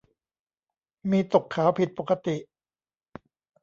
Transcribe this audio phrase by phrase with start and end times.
[1.09, 2.35] มีตกขาวผิดปกติ